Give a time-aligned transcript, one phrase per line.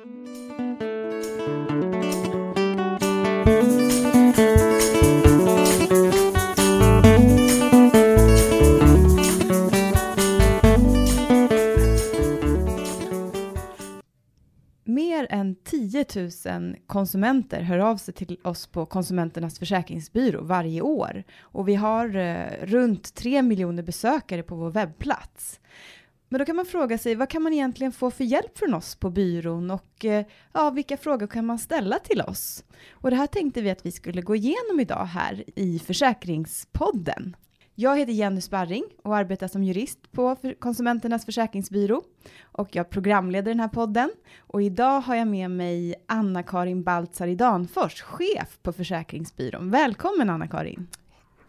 [0.00, 0.06] Mer
[15.30, 16.04] än 10
[16.46, 22.16] 000 konsumenter hör av sig till oss på Konsumenternas försäkringsbyrå varje år och vi har
[22.16, 25.60] eh, runt 3 miljoner besökare på vår webbplats.
[26.32, 28.94] Men då kan man fråga sig, vad kan man egentligen få för hjälp från oss
[28.94, 32.64] på byrån och eh, ja, vilka frågor kan man ställa till oss?
[32.90, 37.36] Och det här tänkte vi att vi skulle gå igenom idag här i Försäkringspodden.
[37.74, 42.02] Jag heter Jenny Sparring och arbetar som jurist på Konsumenternas försäkringsbyrå
[42.42, 44.10] och jag programleder den här podden.
[44.38, 49.70] Och idag har jag med mig Anna-Karin Baltzar Danfors, chef på Försäkringsbyrån.
[49.70, 50.86] Välkommen Anna-Karin!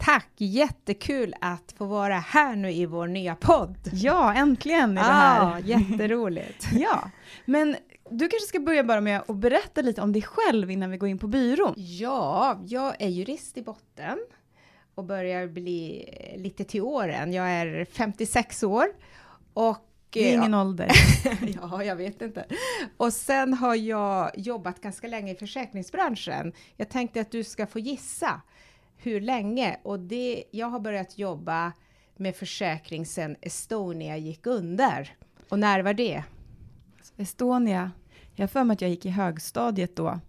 [0.04, 0.28] Tack!
[0.38, 3.78] Jättekul att få vara här nu i vår nya podd.
[3.94, 5.46] Ja, äntligen är det här.
[5.46, 6.68] Ah, jätteroligt.
[6.74, 7.10] ja,
[7.46, 7.76] men
[8.10, 11.10] du kanske ska börja bara med att berätta lite om dig själv innan vi går
[11.10, 11.74] in på byrån.
[11.77, 14.18] Ja, jag är jurist i botten
[14.96, 17.34] och börjar bli lite till åren.
[17.34, 18.86] Jag är 56 år
[19.54, 20.62] och det är ingen ja.
[20.62, 20.91] ålder.
[21.62, 22.46] ja, jag vet inte.
[22.98, 26.54] Och sen har jag jobbat ganska länge i försäkringsbranschen.
[26.77, 28.41] Jag tänkte att du ska få gissa
[29.04, 31.74] hur länge och det, jag har börjat jobba
[32.16, 35.16] med försäkring sedan Estonia gick under.
[35.49, 36.24] Och när var det?
[37.18, 37.91] Estonia,
[38.35, 40.20] jag har för mig att jag gick i högstadiet då,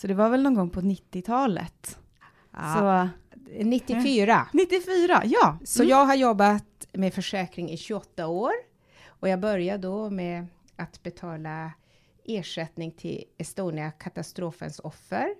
[0.00, 1.98] så det var väl någon gång på 90-talet.
[2.50, 4.46] Ja, så, 94.
[4.52, 5.58] 94, ja.
[5.64, 5.90] Så mm.
[5.90, 8.52] jag har jobbat med försäkring i 28 år
[9.06, 11.72] och jag började då med att betala
[12.24, 15.34] ersättning till Estonia-katastrofens offer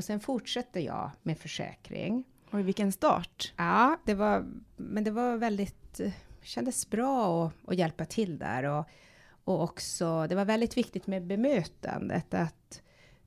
[0.00, 2.24] och sen fortsätter jag med försäkring.
[2.52, 3.52] Oj, vilken start!
[3.56, 6.00] Ja, det var, men det var väldigt,
[6.42, 8.84] kändes bra att, att hjälpa till där och,
[9.44, 12.82] och också, det var väldigt viktigt med bemötandet, att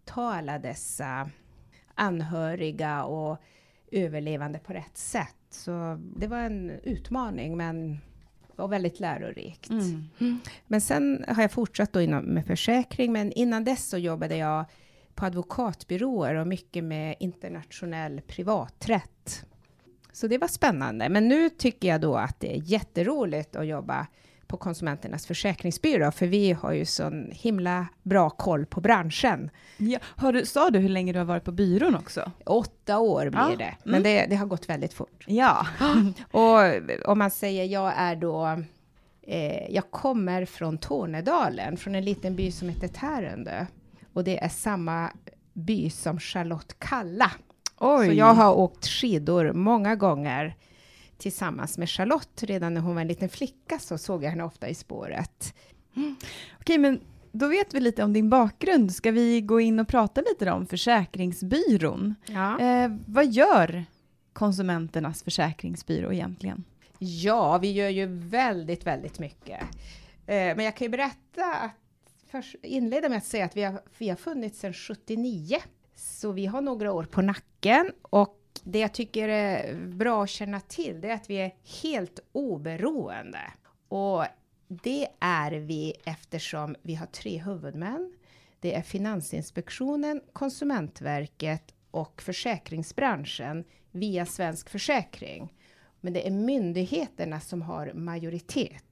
[0.05, 1.29] ta alla dessa
[1.95, 3.37] anhöriga och
[3.91, 5.37] överlevande på rätt sätt.
[5.49, 7.99] Så det var en utmaning, men
[8.55, 9.69] var väldigt lärorikt.
[9.69, 10.09] Mm.
[10.19, 10.39] Mm.
[10.67, 14.65] Men sen har jag fortsatt då inom, med försäkring, men innan dess så jobbade jag
[15.15, 19.45] på advokatbyråer och mycket med internationell privaträtt.
[20.11, 21.09] Så det var spännande.
[21.09, 24.07] Men nu tycker jag då att det är jätteroligt att jobba
[24.47, 29.49] på Konsumenternas försäkringsbyrå, för vi har ju sån himla bra koll på branschen.
[29.77, 32.31] Ja, har du, sa du hur länge du har varit på byrån också?
[32.45, 33.55] Åtta år blir ja.
[33.57, 34.03] det, men mm.
[34.03, 35.23] det, det, har gått väldigt fort.
[35.27, 35.67] Ja.
[36.31, 38.63] Och om man säger, jag är då
[39.21, 43.65] eh, jag kommer från Tornedalen, från en liten by som heter Tärendö.
[44.13, 45.11] Och det är samma
[45.53, 47.31] by som Charlotte Kalla.
[47.79, 48.07] Oj.
[48.07, 50.55] Så jag har åkt skidor många gånger
[51.17, 52.43] tillsammans med Charlotte.
[52.43, 55.55] Redan när hon var en liten flicka så såg jag henne ofta i spåret.
[55.95, 56.15] Mm.
[56.59, 56.99] Okej, men
[57.31, 58.93] då vet vi lite om din bakgrund.
[58.93, 62.15] Ska vi gå in och prata lite om Försäkringsbyrån?
[62.25, 62.59] Ja.
[62.59, 63.85] Eh, vad gör
[64.33, 66.63] Konsumenternas försäkringsbyrå egentligen?
[66.99, 69.61] Ja, vi gör ju väldigt, väldigt mycket.
[70.25, 71.71] Eh, men jag kan ju berätta att
[72.33, 75.57] först inleda med att säga att vi har, vi har funnits sedan 79,
[75.95, 80.59] så vi har några år på nacken och det jag tycker är bra att känna
[80.59, 83.39] till, det är att vi är helt oberoende.
[83.87, 84.25] Och
[84.67, 88.13] det är vi eftersom vi har tre huvudmän.
[88.59, 95.53] Det är Finansinspektionen, Konsumentverket och försäkringsbranschen via Svensk Försäkring.
[96.01, 98.82] Men det är myndigheterna som har majoritet.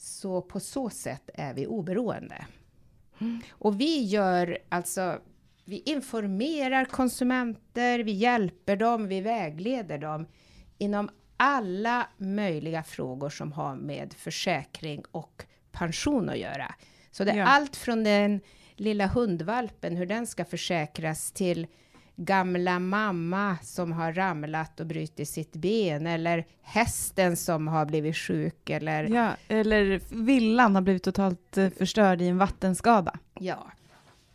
[0.00, 2.46] Så på så sätt är vi oberoende.
[3.18, 3.40] Mm.
[3.50, 5.18] Och vi gör alltså
[5.64, 10.26] vi informerar konsumenter, vi hjälper dem, vi vägleder dem
[10.78, 16.74] inom alla möjliga frågor som har med försäkring och pension att göra.
[17.10, 17.44] Så det är ja.
[17.44, 18.40] allt från den
[18.76, 21.66] lilla hundvalpen, hur den ska försäkras, till
[22.24, 28.70] gamla mamma som har ramlat och brutit sitt ben, eller hästen som har blivit sjuk,
[28.70, 29.04] eller...
[29.04, 33.18] Ja, eller villan har blivit totalt eh, förstörd i en vattenskada.
[33.34, 33.66] Ja,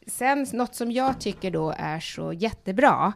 [0.07, 3.13] Sen något som jag tycker då är så jättebra,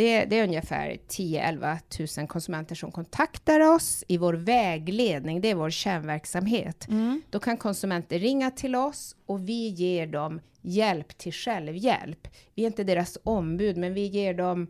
[0.00, 5.54] det, det är ungefär 10-11 000 konsumenter som kontaktar oss i vår vägledning, det är
[5.54, 6.88] vår kärnverksamhet.
[6.88, 7.22] Mm.
[7.30, 12.28] Då kan konsumenter ringa till oss och vi ger dem hjälp till självhjälp.
[12.54, 14.66] Vi är inte deras ombud, men vi ger dem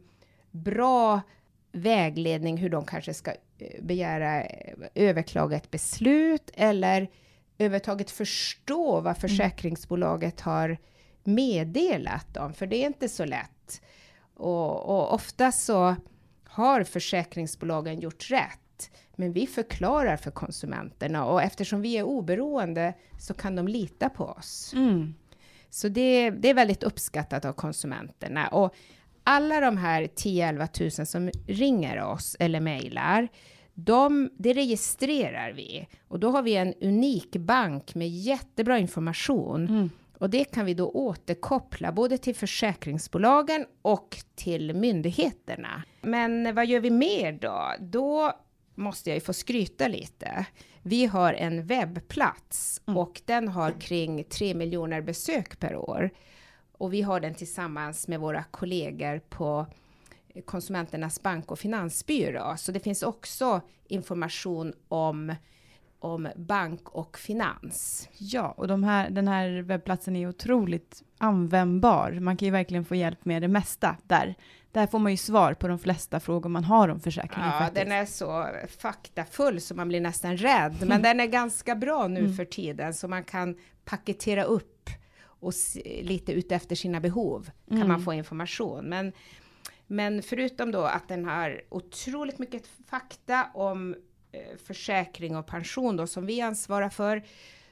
[0.51, 1.21] bra
[1.73, 7.11] vägledning hur de kanske ska eh, begära eh, överklaga ett beslut eller
[7.59, 9.15] överhuvudtaget förstå vad mm.
[9.15, 10.79] försäkringsbolaget har
[11.25, 13.83] meddelat dem, för det är inte så lätt.
[14.41, 15.97] Och, och ofta så
[16.45, 23.35] har försäkringsbolagen gjort rätt, men vi förklarar för konsumenterna och eftersom vi är oberoende så
[23.35, 24.73] kan de lita på oss.
[24.77, 25.15] Mm.
[25.71, 28.49] Så det, det är väldigt uppskattat av konsumenterna.
[28.49, 28.75] Och
[29.25, 33.29] alla de här 10-11 000 som ringer oss eller mejlar,
[33.75, 39.69] de, det registrerar vi och då har vi en unik bank med jättebra information.
[39.69, 39.91] Mm.
[40.21, 45.83] Och det kan vi då återkoppla både till försäkringsbolagen och till myndigheterna.
[46.01, 47.73] Men vad gör vi mer då?
[47.81, 48.33] Då
[48.75, 50.47] måste jag ju få skryta lite.
[50.83, 52.99] Vi har en webbplats Mm.
[52.99, 56.11] och den har kring 3 miljoner besök per år.
[56.73, 59.67] Och vi har den tillsammans med våra kollegor på
[60.45, 62.57] Konsumenternas bank och finansbyrå.
[62.57, 65.35] Så det finns också information om,
[66.01, 68.09] om bank och finans.
[68.19, 72.13] Ja, och de här, den här webbplatsen är otroligt användbar.
[72.21, 74.35] Man kan ju verkligen få hjälp med det mesta där.
[74.73, 77.75] Där får man ju svar på de flesta frågor man har om försäkringen Ja, faktiskt.
[77.87, 78.47] den är så
[78.79, 80.77] faktafull så man blir nästan rädd.
[80.87, 82.35] Men den är ganska bra nu Mm.
[82.37, 84.91] för tiden så man kan paketera upp
[85.23, 87.89] och se, lite utefter sina behov kan Mm.
[87.89, 88.85] man få information.
[88.89, 89.13] Men,
[89.87, 93.97] men förutom då att den har otroligt mycket fakta om
[94.65, 97.23] försäkring och pension då som vi ansvarar för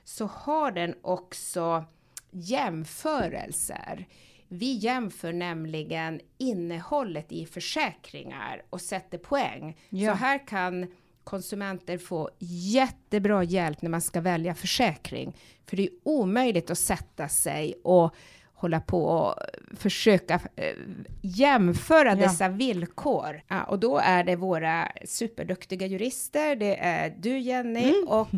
[0.04, 1.84] så har den också
[2.30, 4.06] jämförelser.
[4.48, 9.76] Vi jämför nämligen innehållet i försäkringar och sätter poäng.
[9.88, 10.12] Ja.
[10.12, 10.92] Så här kan
[11.24, 15.36] konsumenter få jättebra hjälp när man ska välja försäkring.
[15.66, 18.14] För det är omöjligt att sätta sig och
[18.58, 19.34] hålla på och
[19.76, 20.74] försöka eh,
[21.22, 22.14] jämföra Ja.
[22.14, 23.42] dessa villkor.
[23.48, 28.08] Ja, och då är det våra superduktiga jurister, det är du Jenny Mm.
[28.08, 28.28] och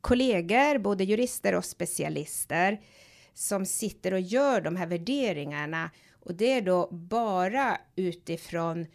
[0.00, 2.80] kollegor, både jurister och specialister,
[3.34, 5.90] som sitter och gör de här värderingarna.
[6.24, 8.86] Och det är då bara utifrån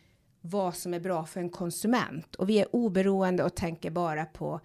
[0.41, 2.35] vad som är bra för en konsument.
[2.35, 4.59] Och vi är oberoende och tänker bara på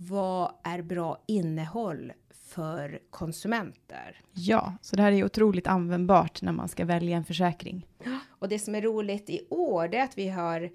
[0.00, 4.20] vad är bra innehåll för konsumenter.
[4.32, 7.86] Ja, så det här är otroligt användbart när man ska välja en försäkring.
[8.28, 10.70] Och det som är roligt i år, det är att vi har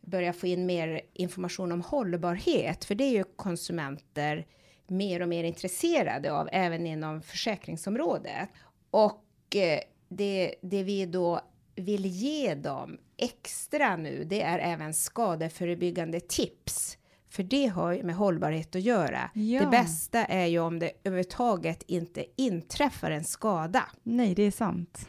[0.00, 4.46] börjat få in mer information om hållbarhet, för det är ju konsumenter
[4.86, 8.48] mer och mer intresserade av, även inom försäkringsområdet.
[8.90, 11.40] Och eh, det, det vi då
[11.74, 16.98] vill ge dem extra nu, det är även skadeförebyggande tips.
[17.32, 19.30] För det har ju med hållbarhet att göra.
[19.34, 19.60] Ja.
[19.60, 23.82] Det bästa är ju om det överhuvudtaget inte inträffar en skada.
[24.02, 25.06] Nej, det är sant.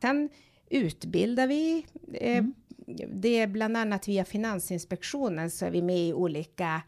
[0.00, 0.28] Sen
[0.70, 1.86] utbildar vi.
[2.14, 2.54] Eh, Mm.
[3.12, 6.82] Det är bland annat via Finansinspektionen så är vi med i olika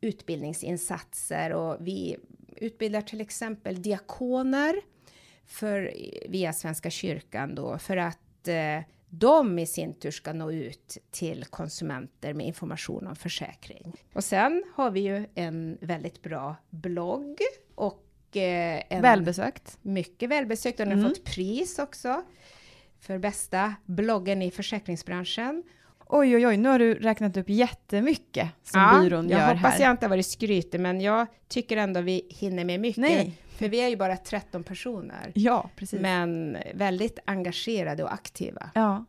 [0.00, 2.16] utbildningsinsatser och vi
[2.56, 4.76] utbildar till exempel diakoner
[5.46, 5.92] för,
[6.28, 8.80] via Svenska kyrkan då för att eh,
[9.10, 13.92] de i sin tur ska nå ut till konsumenter med information om försäkring.
[14.14, 17.38] Och sen har vi ju en väldigt bra blogg
[17.74, 19.78] och eh, en Välbesökt.
[19.82, 21.14] mycket välbesökt och den har Mm.
[21.14, 22.22] fått pris också
[23.00, 25.62] för bästa bloggen i försäkringsbranschen.
[26.10, 29.74] Oj, oj, oj, nu har du räknat upp jättemycket som Ja, byrån jag gör hoppas
[29.74, 29.80] här.
[29.84, 32.98] jag inte har varit skrytig, men jag tycker ändå vi hinner med mycket.
[33.00, 33.38] Nej.
[33.58, 36.00] För vi är ju bara 13 personer, Ja, precis.
[36.00, 38.70] men väldigt engagerade och aktiva.
[38.74, 39.04] Ja.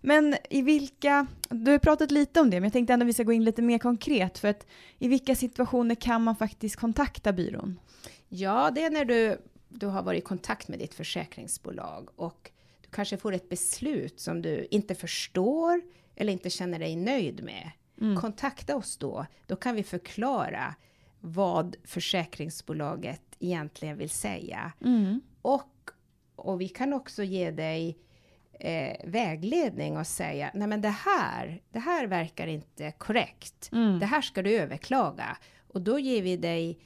[0.00, 3.22] Men i vilka, du har pratat lite om det, men jag tänkte ändå vi ska
[3.22, 4.66] gå in lite mer konkret, för att
[4.98, 7.80] i vilka situationer kan man faktiskt kontakta byrån?
[8.28, 9.38] Ja, det är när du,
[9.68, 14.42] du har varit i kontakt med ditt försäkringsbolag och du kanske får ett beslut som
[14.42, 15.80] du inte förstår
[16.16, 17.70] eller inte känner dig nöjd med.
[18.00, 18.16] Mm.
[18.20, 19.26] Kontakta oss då.
[19.46, 20.74] Då kan vi förklara
[21.20, 24.72] vad försäkringsbolaget egentligen vill säga.
[24.84, 25.20] Mm.
[25.42, 25.90] Och,
[26.36, 27.98] och vi kan också ge dig
[28.52, 33.68] eh, vägledning och säga, nej men det här, det här verkar inte korrekt.
[33.72, 33.98] Mm.
[33.98, 35.36] Det här ska du överklaga.
[35.68, 36.78] Och då ger vi dig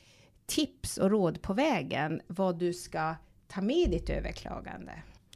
[0.47, 3.15] tips och råd på vägen vad du ska
[3.49, 4.93] ta med ditt överklagande.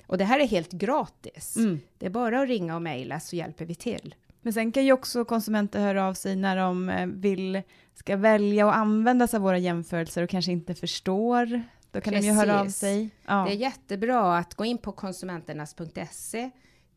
[0.06, 1.56] Och det här är helt gratis.
[1.56, 1.80] Mm.
[1.98, 4.14] Det är bara att ringa och mejla så hjälper vi till.
[4.44, 7.62] Men sen kan ju också konsumenter höra av sig när de eh, vill,
[7.94, 11.62] ska välja och använda sig av våra jämförelser och kanske inte förstår.
[11.90, 12.78] Då kan de ju höra av Precis.
[12.80, 13.10] sig.
[13.26, 13.44] Ja.
[13.48, 16.50] Det är jättebra att gå in på konsumenternas.se,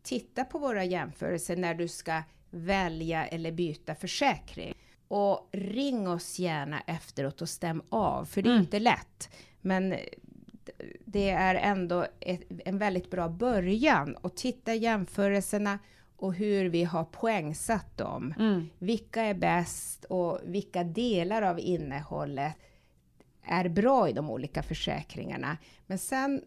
[0.03, 4.73] titta på våra jämförelser när du ska välja eller byta försäkring.
[5.07, 8.61] Och ring oss gärna efteråt och stäm av, för det är Mm.
[8.63, 9.29] inte lätt.
[9.61, 9.95] Men
[11.05, 15.79] det är ändå ett, en väldigt bra början att titta jämförelserna
[16.17, 18.33] och hur vi har poängsatt dem.
[18.39, 18.69] Mm.
[18.79, 22.53] Vilka är bäst och vilka delar av innehållet
[23.43, 25.57] är bra i de olika försäkringarna.
[25.87, 26.41] Men sen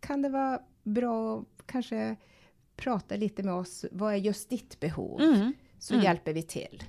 [0.00, 2.16] kan det vara bra att kanske
[2.76, 3.84] prata lite med oss.
[3.92, 5.20] Vad är just ditt behov?
[5.20, 5.52] Mm.
[5.78, 6.04] Så Mm.
[6.04, 6.82] hjälper vi till.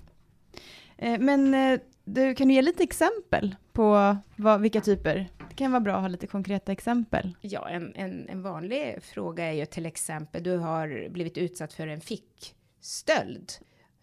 [0.98, 5.29] Eh, Men eh, Du, kan du ge lite exempel på vad, vilka typer?
[5.50, 7.35] Det kan vara bra att ha lite konkreta exempel.
[7.41, 11.88] Ja, en, en, en vanlig fråga är ju till exempel, du har blivit utsatt för
[11.88, 13.51] en fickstöld.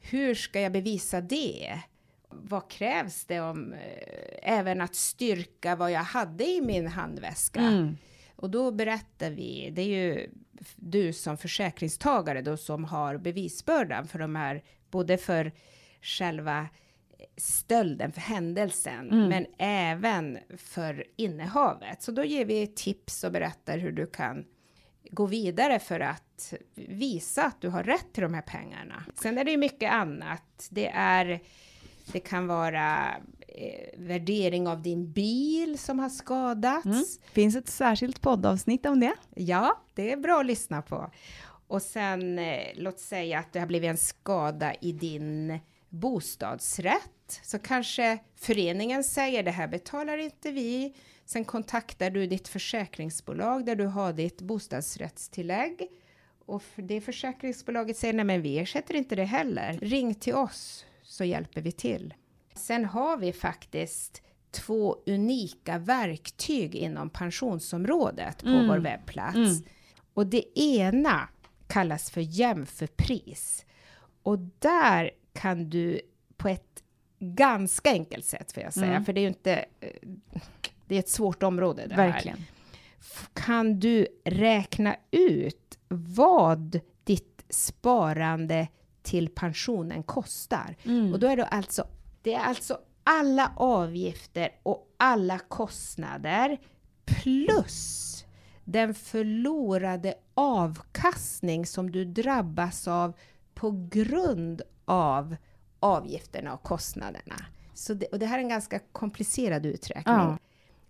[0.00, 1.80] Hur ska jag bevisa det?
[2.28, 7.60] Vad krävs det om eh, även att styrka vad jag hade i min handväska?
[7.60, 7.96] Mm.
[8.36, 10.30] Och då berättar vi, det är ju
[10.76, 15.52] du som försäkringstagare då som har bevisbördan för de här, både för
[16.02, 16.68] själva
[17.36, 19.28] stölden, för händelsen, Mm.
[19.28, 22.02] men även för innehavet.
[22.02, 24.44] Så då ger vi tips och berättar hur du kan
[25.10, 29.04] gå vidare för att visa att du har rätt till de här pengarna.
[29.14, 30.68] Sen är det ju mycket annat.
[30.70, 31.40] Det är,
[32.12, 33.08] det kan vara
[33.48, 36.86] eh, värdering av din bil som har skadats.
[36.86, 37.04] Mm.
[37.32, 39.14] Finns ett särskilt poddavsnitt om det?
[39.34, 41.10] Ja, det är bra att lyssna på.
[41.66, 45.58] Och sen, eh, låt säga att det har blivit en skada i din
[45.92, 47.40] bostadsrätt.
[47.42, 50.94] Så kanske föreningen säger det här betalar inte vi.
[51.24, 55.88] Sen kontaktar du ditt försäkringsbolag där du har ditt bostadsrättstillägg.
[56.46, 59.78] Och det försäkringsbolaget säger nej men vi ersätter inte det heller.
[59.82, 62.14] Ring till oss så hjälper vi till.
[62.54, 68.68] Sen har vi faktiskt två unika verktyg inom pensionsområdet på Mm.
[68.68, 69.36] vår webbplats.
[69.36, 69.62] Mm.
[70.14, 71.28] Och det ena
[71.68, 73.64] kallas för jämförpris.
[74.22, 76.00] Och där kan du
[76.36, 76.82] på ett
[77.18, 79.04] ganska enkelt sätt, får jag säga, Mm.
[79.04, 79.64] för det är ju inte...
[79.80, 79.88] eh,
[80.86, 82.10] Det är ett svårt område det här.
[82.12, 82.38] Verkligen.
[83.00, 88.68] F- Kan du räkna ut vad ditt sparande
[89.02, 90.76] till pensionen kostar?
[90.84, 91.12] Mm.
[91.12, 91.84] Och då är det alltså,
[92.22, 96.58] det är alltså alla avgifter och alla kostnader
[97.04, 98.08] plus
[98.64, 103.12] den förlorade avkastning som du drabbas av
[103.62, 105.36] på grund av
[105.80, 107.34] avgifterna och kostnaderna.
[107.74, 110.14] Så det, och det här är en ganska komplicerad uträkning.
[110.14, 110.38] Ja.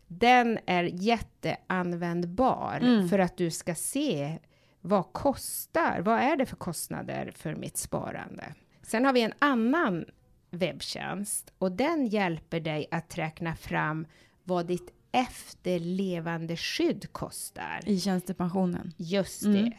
[0.07, 3.09] Den är jätteanvändbar Mm.
[3.09, 4.39] för att du ska se
[4.81, 8.55] vad kostar, vad är det för kostnader för mitt sparande?
[8.83, 10.05] Sen har vi en annan
[10.51, 14.07] webbtjänst och den hjälper dig att räkna fram
[14.45, 17.81] vad ditt efterlevande skydd kostar.
[17.87, 18.93] I tjänstepensionen.
[18.97, 19.65] Just Mm.
[19.65, 19.77] det.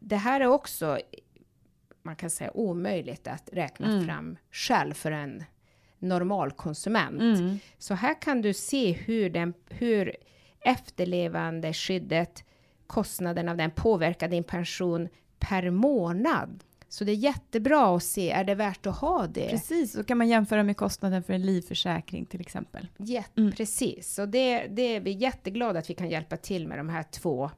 [0.00, 0.98] Det här är också,
[2.02, 4.06] man kan säga omöjligt att räkna Mm.
[4.06, 5.44] fram själv för en
[5.98, 7.20] normal konsument.
[7.20, 7.58] Mm.
[7.78, 10.16] Så här kan du se hur, den, hur
[10.60, 12.44] efterlevande skyddet,
[12.86, 16.64] kostnaden av den påverkar din pension per månad.
[16.88, 19.48] Så det är jättebra att se, är det värt att ha det?
[19.50, 22.88] Precis, så kan man jämföra med kostnaden för en livförsäkring till exempel.
[22.96, 23.52] Ja, Mm.
[23.52, 27.02] Precis, så det, det är vi jätteglada att vi kan hjälpa till med de här
[27.02, 27.50] två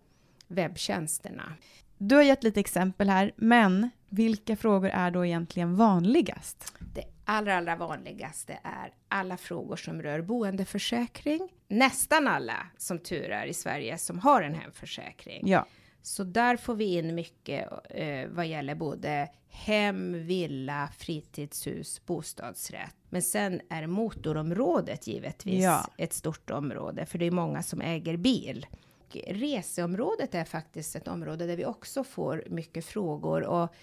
[0.48, 1.52] webbtjänsterna.
[1.98, 6.75] Du har gett lite exempel här, men vilka frågor är då egentligen vanligast?
[6.94, 11.49] Det allra, allra vanligaste är alla frågor som rör boendeförsäkring.
[11.68, 15.49] Nästan alla, som tur är, i Sverige som har en hemförsäkring.
[15.49, 15.66] Ja.
[16.02, 22.97] Så där får vi in mycket eh, vad gäller både hem, villa, fritidshus, bostadsrätt.
[23.09, 25.87] Men sen är motorområdet givetvis Ja.
[25.97, 28.66] ett stort område, för det är många som äger bil.
[28.99, 33.75] Och Reseområdet är faktiskt ett område där vi också får mycket frågor och,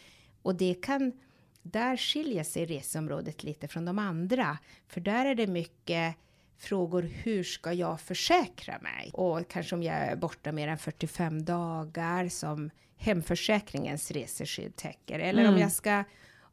[0.41, 1.11] och det kan
[1.63, 4.57] där skiljer sig reseområdet lite från de andra,
[4.87, 6.15] för där är det mycket
[6.57, 9.11] frågor hur ska jag försäkra mig?
[9.13, 15.19] Och kanske om jag är borta mer än 45 dagar som hemförsäkringens reseskydd täcker.
[15.19, 15.61] Eller om Mm.
[15.61, 16.03] jag ska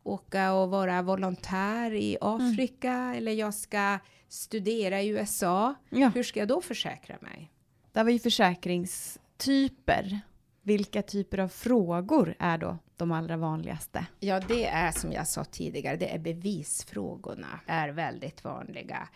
[0.03, 5.75] åka och vara volontär i Afrika eller jag ska studera i USA.
[5.91, 6.09] ja.
[6.15, 7.51] Hur ska jag då försäkra mig?
[7.93, 10.21] Där var ju försäkringstyper.
[10.63, 14.07] Vilka typer av frågor är då de allra vanligaste?
[14.21, 19.09] Ja, det är som jag sa tidigare, det är bevisfrågorna är väldigt vanliga.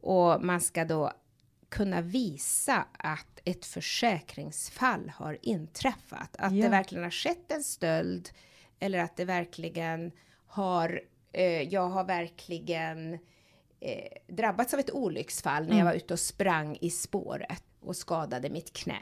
[0.00, 1.12] Och man ska då
[1.68, 6.36] kunna visa att ett försäkringsfall har inträffat.
[6.38, 6.62] Att Ja.
[6.64, 8.30] det verkligen har skett en stöld
[8.80, 10.12] eller att det verkligen
[10.46, 11.00] har,
[11.32, 13.18] eh, jag har verkligen
[13.80, 15.86] eh, drabbats av ett olycksfall när jag Mm.
[15.86, 18.98] var ute och sprang i spåret och skadade mitt knä.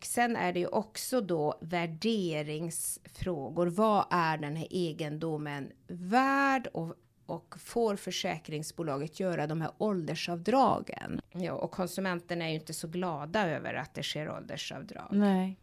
[0.00, 3.66] Och sen är det ju också då värderingsfrågor.
[3.66, 6.94] Vad är den här egendomen värd och,
[7.26, 11.20] och får försäkringsbolaget göra de här åldersavdragen?
[11.32, 15.08] Ja, och konsumenterna är ju inte så glada över att det sker åldersavdrag.
[15.10, 15.56] Nej.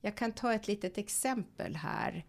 [0.00, 2.24] Jag kan ta ett litet exempel här.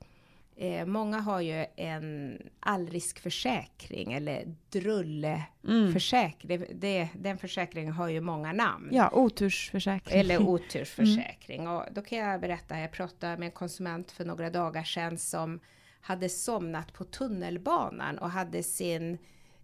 [0.58, 6.52] Eh, många har ju en allriskförsäkring eller drulleförsäkring.
[6.52, 6.80] Mm.
[6.80, 8.90] Det, den försäkringen har ju många namn.
[8.92, 10.20] Ja, otursförsäkring.
[10.20, 11.68] Eller otursförsäkring.
[11.68, 15.60] Och då kan jag berätta, jag pratade med en konsument för några dagar sedan som
[16.02, 19.18] hade somnat på tunnelbanan och hade sin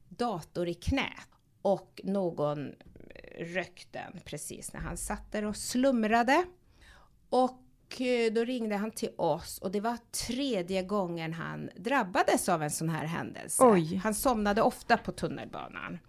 [0.10, 1.28] dator i knät
[1.62, 2.72] och någon
[3.40, 6.46] rökte den precis när han satt där och slumrade.
[7.30, 7.61] Och
[8.02, 12.72] eh, då ringde han till oss och det var tredje gången han drabbades av en
[12.72, 13.64] sån här händelse.
[13.66, 13.96] Oj.
[14.04, 16.00] Han somnade ofta på tunnelbanan.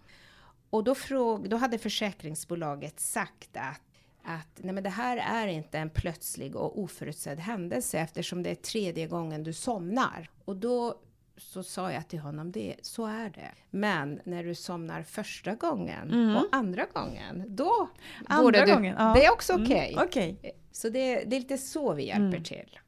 [0.69, 3.81] Och då, fråg, då hade försäkringsbolaget sagt att,
[4.23, 8.55] att nej men det här är inte en plötslig och oförutsedd händelse eftersom det är
[8.55, 10.29] tredje gången du somnar.
[10.45, 10.95] Och då
[11.37, 13.51] så sa jag till honom, det, så är det.
[13.69, 16.35] Men när du somnar första gången Mm.
[16.35, 17.89] och andra gången, då
[18.25, 19.13] Andra borde du, gången, ja.
[19.15, 19.93] det är också okej.
[19.93, 20.55] Mm, okej.
[20.73, 22.43] Så det, det är lite så vi hjälper Mm.
[22.43, 22.79] till.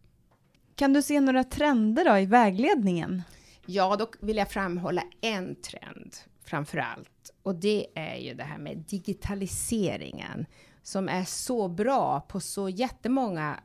[0.76, 3.22] Kan du se några trender då i vägledningen?
[3.66, 7.32] Ja, då vill jag framhålla en trend framför allt.
[7.44, 10.46] Och det är ju det här med digitaliseringen
[10.84, 13.60] som är så bra på så jättemånga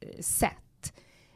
[0.00, 0.92] eh, sätt.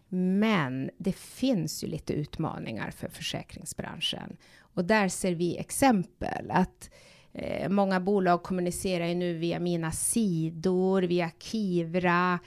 [0.08, 4.36] Men det finns ju lite utmaningar för försäkringsbranschen.
[4.58, 6.90] Och där ser vi exempel att
[7.38, 12.38] eh, många bolag kommunicerar ju nu via mina sidor, via Kivra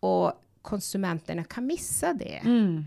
[0.00, 2.40] och konsumenterna kan missa det.
[2.44, 2.84] Mm.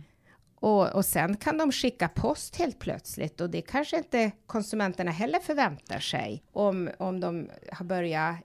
[0.59, 5.39] Och, och sen kan de skicka post helt plötsligt och det kanske inte konsumenterna heller
[5.39, 6.43] förväntar sig.
[6.51, 8.35] Om, om de har börjat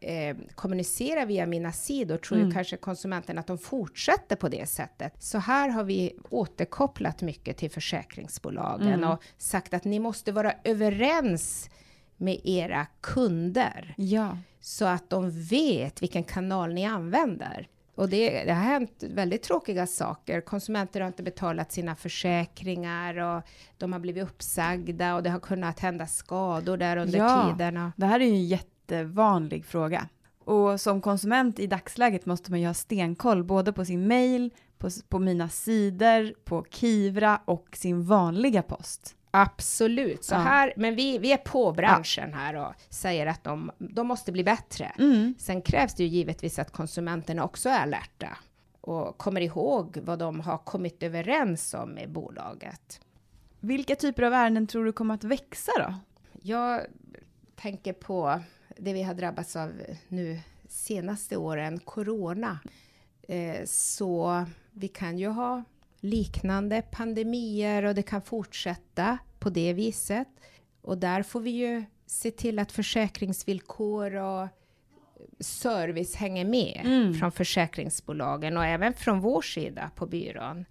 [0.00, 2.48] eh, kommunicera via mina sidor tror Mm.
[2.48, 5.22] ju kanske konsumenterna att de fortsätter på det sättet.
[5.22, 9.10] Så här har vi återkopplat mycket till försäkringsbolagen Mm.
[9.10, 11.70] och sagt att ni måste vara överens
[12.16, 14.38] med era kunder Ja.
[14.60, 17.68] så att de vet vilken kanal ni använder.
[17.94, 20.40] Och det, det har hänt väldigt tråkiga saker.
[20.40, 23.42] Konsumenter har inte betalat sina försäkringar och
[23.78, 27.52] de har blivit uppsagda och det har kunnat hända skador där under Ja.
[27.52, 27.76] tiden.
[27.76, 30.08] Och, Det här är ju en jättevanlig fråga.
[30.44, 34.88] Och som konsument i dagsläget måste man ju ha stenkoll både på sin mail, på,
[35.08, 39.16] på mina sidor, på Kivra och sin vanliga post.
[39.42, 40.38] Absolut, så Ja.
[40.38, 44.44] här, men vi, vi är på branschen här och säger att de, de måste bli
[44.44, 44.92] bättre.
[44.98, 45.34] Mm.
[45.38, 48.38] Sen krävs det ju givetvis att konsumenterna också är alerta
[48.80, 53.00] och kommer ihåg vad de har kommit överens om med bolaget.
[53.60, 55.94] Vilka typer av ärenden tror du kommer att växa då?
[56.42, 56.80] Jag
[57.56, 58.40] tänker på
[58.76, 59.72] det vi har drabbats av
[60.08, 62.58] nu senaste åren, corona.
[63.28, 65.64] Eh, så vi kan ju ha
[66.00, 70.28] liknande pandemier och det kan fortsätta på det viset.
[70.82, 74.48] Och där får vi ju se till att försäkringsvillkor och
[75.40, 77.14] service hänger med Mm.
[77.14, 80.64] från försäkringsbolagen och även från vår sida på byrån.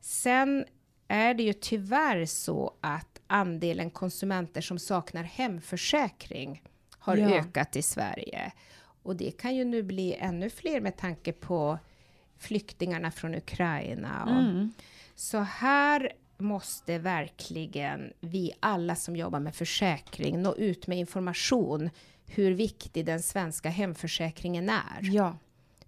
[0.00, 0.64] Sen
[1.08, 6.62] är det ju tyvärr så att andelen konsumenter som saknar hemförsäkring
[6.98, 7.30] har Ja.
[7.34, 8.52] ökat i Sverige.
[9.02, 11.78] Och det kan ju nu bli ännu fler med tanke på
[12.38, 14.24] flyktingarna från Ukraina.
[14.24, 14.72] Och Mm.
[15.14, 21.90] Så här måste verkligen vi alla som jobbar med försäkring nå ut med information
[22.26, 25.00] hur viktig den svenska hemförsäkringen är.
[25.02, 25.36] Ja.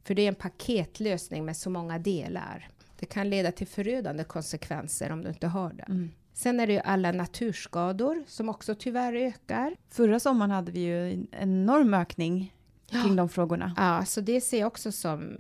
[0.05, 2.69] För det är en paketlösning med så många delar.
[2.99, 5.91] Det kan leda till förödande konsekvenser om du inte har den.
[5.91, 6.11] Mm.
[6.33, 9.77] Sen är det ju alla naturskador som också tyvärr ökar.
[9.89, 12.55] Förra sommaren hade vi ju en enorm ökning
[12.87, 13.75] kring de frågorna.
[13.77, 15.37] Ja, så det ser jag också som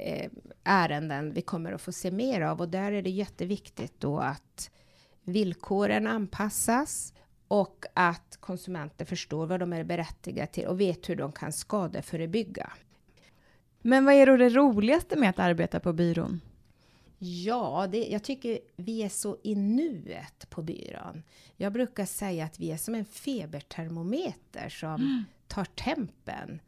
[0.00, 0.30] eh,
[0.64, 4.70] ärenden vi kommer att få se mer av och där är det jätteviktigt då att
[5.22, 7.14] villkoren anpassas
[7.48, 12.72] och att konsumenter förstår vad de är berättigade till och vet hur de kan skadeförebygga.
[13.82, 16.40] Men vad är då det roligaste med att arbeta på byrån?
[17.18, 21.22] Ja, det, jag tycker vi är så i nuet på byrån.
[21.56, 26.60] Jag brukar säga att vi är som en febertermometer som tar tempen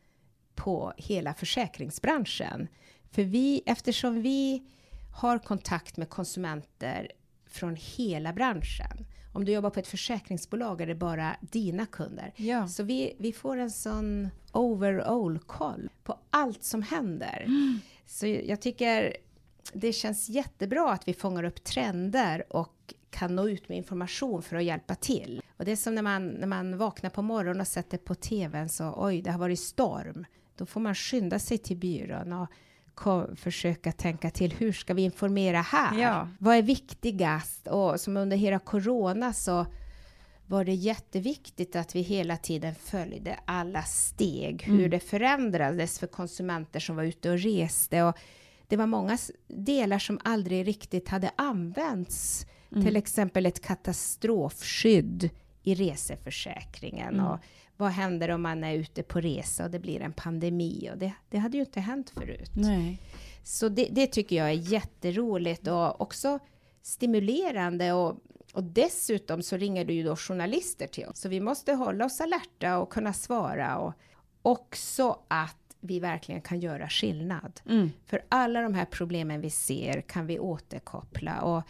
[0.54, 2.68] på hela försäkringsbranschen.
[3.10, 4.62] För vi, eftersom vi
[5.14, 7.12] har kontakt med konsumenter
[7.46, 9.06] från hela branschen.
[9.32, 12.32] Om du jobbar på ett försäkringsbolag är det bara dina kunder.
[12.36, 12.68] Ja.
[12.68, 17.46] Så vi, vi får en sån overall-koll på allt som händer.
[18.06, 19.16] Så jag tycker
[19.72, 24.56] det känns jättebra att vi fångar upp trender och kan nå ut med information för
[24.56, 25.42] att hjälpa till.
[25.56, 28.68] Och det är som när man, när man vaknar på morgonen och sätter på tvn
[28.68, 30.24] så oj, det har varit storm.
[30.56, 32.48] Då får man skynda sig till byrån och
[33.36, 35.98] försöka tänka till hur ska vi informera här?
[36.00, 36.28] Ja.
[36.38, 37.66] Vad är viktigast?
[37.66, 39.66] Och som under hela corona så
[40.46, 44.90] var det jätteviktigt att vi hela tiden följde alla steg, hur Mm.
[44.90, 48.02] det förändrades för konsumenter som var ute och reste.
[48.02, 48.18] Och
[48.68, 52.46] det var många delar som aldrig riktigt hade använts.
[52.72, 52.84] Mm.
[52.84, 55.30] Till exempel ett katastrofskydd
[55.68, 57.14] i reseförsäkringen.
[57.14, 57.26] Mm.
[57.26, 57.38] Och
[57.76, 60.90] vad händer om man är ute på resa och det blir en pandemi?
[60.92, 62.50] Och det, det hade ju inte hänt förut.
[62.54, 62.98] Nej.
[63.42, 66.38] Så det, det tycker jag är jätteroligt och också
[66.82, 68.18] stimulerande och,
[68.52, 72.20] Och dessutom så ringer du ju då journalister till oss, så vi måste hålla oss
[72.20, 73.94] alerta och kunna svara och
[74.42, 77.60] också att vi verkligen kan göra skillnad.
[77.68, 77.90] Mm.
[78.06, 81.62] För alla de här problemen vi ser kan vi återkoppla och,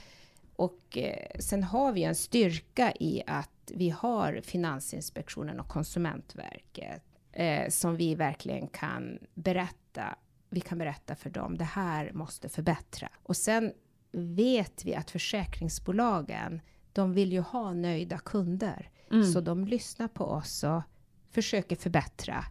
[0.57, 7.03] och eh, sen har vi en styrka i att vi har Finansinspektionen och Konsumentverket
[7.33, 10.19] eh, som vi verkligen kan berätta.
[10.51, 13.09] Vi kan berätta för dem, det här måste förbättra.
[13.23, 13.73] Och sen
[14.13, 16.61] vet vi att försäkringsbolagen,
[16.93, 18.91] de vill ju ha nöjda kunder.
[19.11, 19.25] Mm.
[19.25, 20.83] Så de lyssnar på oss och
[21.31, 22.45] försöker förbättra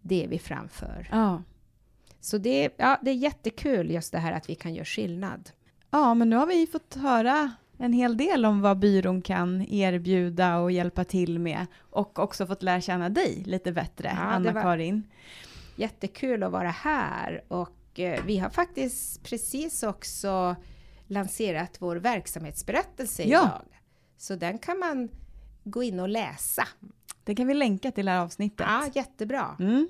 [0.00, 1.08] det vi framför.
[1.10, 1.42] Ja.
[2.20, 5.50] Så det, ja, det är jättekul just det här att vi kan göra skillnad.
[5.90, 10.58] ja, men nu har vi fått höra en hel del om vad byrån kan erbjuda
[10.58, 15.02] och hjälpa till med och också fått lära känna dig lite bättre, Ja, Anna-Karin.
[15.76, 20.56] Jättekul att vara här och eh, vi har faktiskt precis också
[21.06, 23.40] lanserat vår verksamhetsberättelse Ja.
[23.42, 23.62] idag.
[24.16, 25.08] Så den kan man
[25.64, 26.68] gå in och läsa.
[27.24, 28.66] Det kan vi länka till det här avsnittet.
[28.70, 29.56] Ja, jättebra.
[29.58, 29.88] Mm.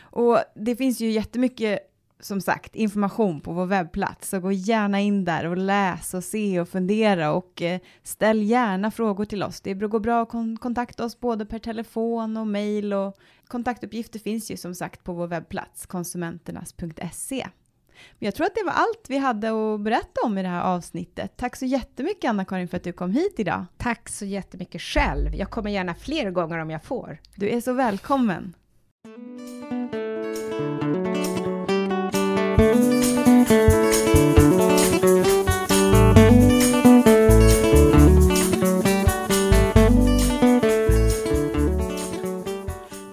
[0.00, 1.89] Och det finns ju jättemycket,
[2.20, 6.60] som sagt, information på vår webbplats, så gå gärna in där och läs och se
[6.60, 9.60] och fundera och eh, ställ gärna frågor till oss.
[9.60, 14.50] Det går bra att kon- kontakta oss både per telefon och mejl och kontaktuppgifter finns
[14.50, 17.46] ju som sagt på vår webbplats konsumenternas.se.
[18.18, 20.62] Men jag tror att det var allt vi hade att berätta om i det här
[20.62, 21.32] avsnittet.
[21.36, 23.64] Tack så jättemycket Anna-Karin för att du kom hit idag.
[23.76, 25.34] Tack så jättemycket själv.
[25.34, 27.18] Jag kommer gärna fler gånger om jag får.
[27.34, 28.54] Du är så välkommen.